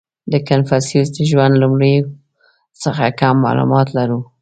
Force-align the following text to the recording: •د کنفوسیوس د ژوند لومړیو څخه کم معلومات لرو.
•د 0.31 0.33
کنفوسیوس 0.47 1.09
د 1.15 1.19
ژوند 1.29 1.53
لومړیو 1.61 2.05
څخه 2.83 3.03
کم 3.19 3.35
معلومات 3.45 3.87
لرو. 3.97 4.19